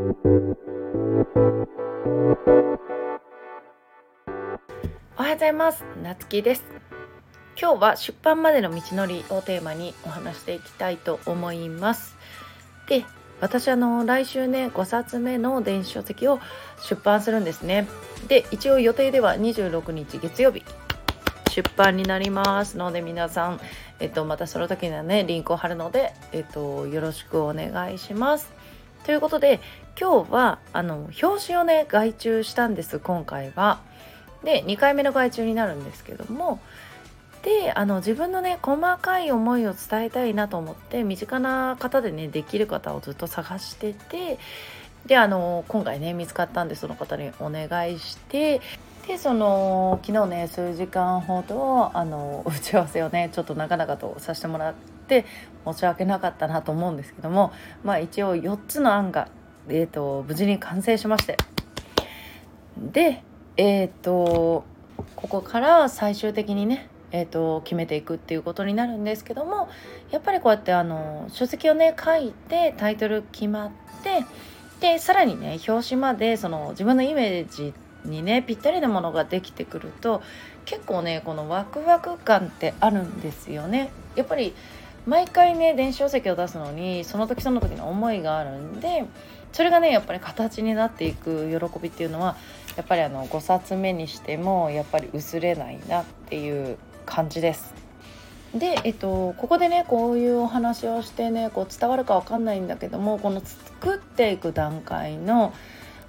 [0.00, 0.08] おは
[5.28, 5.84] ようございます。
[6.02, 6.64] なつきです。
[7.60, 12.16] 今日は出版までの道のりをテーマにお話していきたいと思います。
[12.88, 13.04] で
[13.42, 16.40] 私あの来週ね5冊目の電子書籍を
[16.88, 17.86] 出版するんですね。
[18.26, 20.64] で一応予定では26日月曜日
[21.50, 23.60] 出版になりますので皆さん、
[23.98, 28.59] えっと、またその時にはねリンクを貼るので、えっと、よろしくお願いします。
[29.04, 29.60] ということで
[29.98, 33.80] 今日はあの表紙をね外注したんです今回は。
[34.44, 36.60] で2回目の外注になるんですけども。
[37.42, 44.38] であの自分のね細かい思いを伝えたいなと思って身近な方でねできる方をずっと探してて。
[45.06, 48.60] であの今回ね見つかったんでその方にお願いして。
[49.06, 54.74] でその昨日ね数時間ほどあの打ち合わせをね ちょっと長々とさせてもらっ
[55.08, 55.24] て
[55.66, 59.28] 申し訳なかったなと思うんですけどもまあ一応4つの案が、
[59.68, 61.36] えーと、無事に完成しまして。
[62.78, 63.22] で
[63.56, 64.64] えっ、ー、と
[65.16, 69.68] ここから最終的にねえーと、決めていくっていうことになるんですけども
[70.10, 73.70] やっぱりこうやってあの書籍をね書いてタイトル決まっ
[74.02, 74.24] て
[74.80, 80.22] でさらにね表紙までその自分のイメージにねぴったりなものができてくると
[80.64, 83.90] 結構ねこのワクワク感ってあるんですよね。
[84.16, 84.54] やっぱり
[85.06, 89.06] 毎回ね電子書籍を出すのにその時その時の思いがあるんで
[89.52, 92.36] それがねやっぱり形になっていく喜びっていうのは
[92.76, 96.76] やっぱりあの5冊目にしてもやっぱり薄れないなっていう
[97.06, 97.74] 感じです。
[98.54, 105.54] で、えっと、ここでねこういうお話をしてねこう伝わるか分かんないんだけどもこの作っていく段階の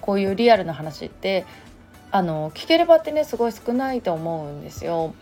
[0.00, 1.44] こういうリアルな話って
[2.12, 5.14] あの聞ける場ってねすごい少ないと思うんですよ。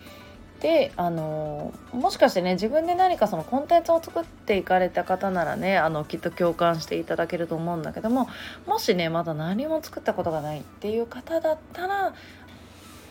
[0.59, 8.27] であのもしかしてね自分で何かそのコンテンツを作っていかれた方ならねあのきっと共感していただけると思うんだけども
[8.65, 12.13] もしねまだ何も作ったことがないっていう方だったら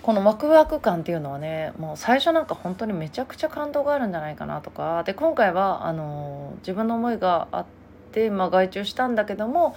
[0.03, 7.66] このワクワク感っていうのはねもう最初なんか本当にめちゃくちゃ感動があるんじゃないかなとかで今回はあの自分の思いがあっ
[8.12, 9.75] て、まあ、外注したんだけども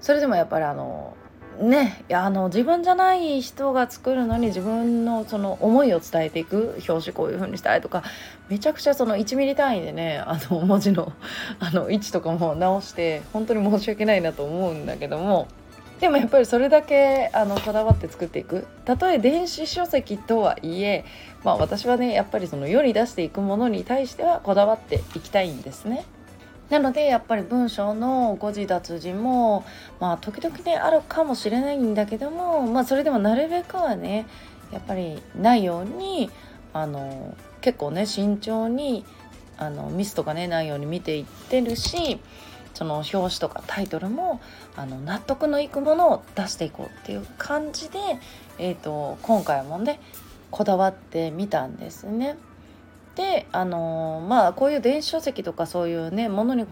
[0.00, 1.14] それでもやっぱりあの
[1.60, 8.02] ねあの自分じゃない人が作るのに自分のその思いを伝えていく表紙こういう風にしたいとか
[8.48, 11.12] めちゃくちゃその1ミリ単位でねあの文字の
[11.58, 15.48] あの位置とかも直して本当に申し訳ないなと思うんだけども
[16.00, 21.04] でもやっぱりそれだけあのこだわって作っていくたとえ電子書籍とはいえ、
[21.44, 26.06] まあ、私はねやっぱりその世に出していくものに対してはこだわっていきたいんですね。
[26.70, 29.64] なのでやっぱり文章の誤字脱字も
[29.98, 34.26] まあ時々ねあるかもしれないんだけどもまあそれでもなるべくはね
[34.72, 36.30] やっぱりないように
[36.72, 39.04] あの結構ね慎重に
[39.58, 42.20] あのミスとかねないように見ていってるし
[42.74, 44.40] その表紙とかタイトルも
[44.76, 47.98] あの納得のいくものを出していこうっていう感じで、
[48.58, 50.00] えーと、今回もね
[50.50, 52.36] こだわってみたんですね。
[53.20, 56.64] であのまあこういう電子書籍とかそういうねものに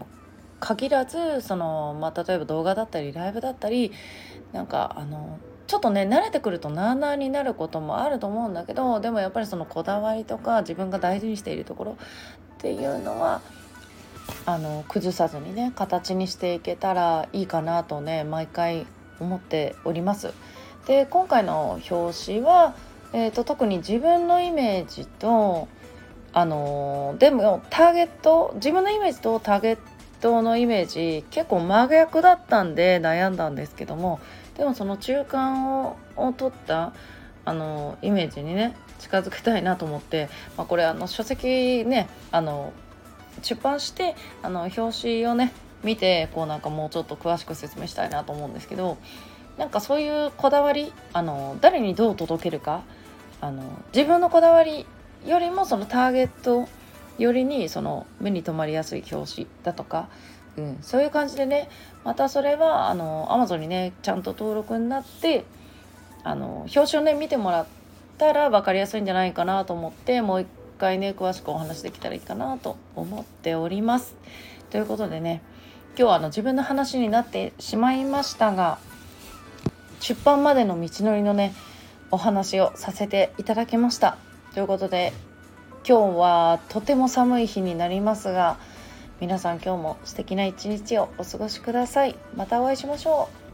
[0.59, 3.91] 限らずその、まあ、例えば動画だったりライブだったり
[4.51, 5.37] なんかあの
[5.67, 11.95] ちょっとね慣れてくるとなあなあになることもあると思うんだけどでもやっぱりそのこだわりとか自分が大事にしているところっ
[12.57, 13.41] ていうのは
[14.47, 18.87] あの崩さずにね形にしていけたらいいかなとね毎回
[19.19, 20.33] 思っております。
[20.87, 22.73] で今回の表紙は、
[23.13, 25.67] えーと、特に自分のイメージと
[26.39, 29.77] あのでもターゲット自分のイメージとターゲッ
[30.21, 34.21] トのイメージ結構真逆だったんで悩んだんですけども
[34.57, 36.93] でもその中間をを取った
[37.43, 42.71] あのイメージにね近づけたいなと思って、まあ、これあの書籍ねあの
[43.41, 45.51] 出版してあの表紙をね
[45.83, 48.97] 見てこうなんかもうちょっと詳しく説明したいなと思うんですけど
[49.57, 52.83] なんかそういうこだわりあの誰にどう届けるか
[53.41, 53.63] あの
[53.93, 54.85] 自分のこだわり
[55.25, 56.67] よりもそのターゲット
[57.17, 60.07] よりにその目に留まりやすい表紙だとか、
[60.57, 61.69] うん、そういう感じでね
[62.03, 65.43] またそれはあの Amazon にねちゃんと登録になって
[66.23, 67.67] あの表紙をね見てもらっ
[68.17, 70.47] たら分かりやすいんじゃないかなと思ってもう一
[70.79, 74.15] 回ね詳しくお話できたらいいかなと思っております。
[74.69, 75.41] ということでね
[75.97, 78.77] 今日はあの自分の話になってしまいましたが
[79.99, 81.53] 出版までの道のりのね
[82.11, 84.28] お話をさせていただきました。
[84.59, 85.13] ということで
[85.87, 88.57] 今日はとても寒い日になりますが
[89.21, 92.17] 皆さん今日も素敵な一日をお過ごしください。
[92.35, 93.48] またお会いしましょう。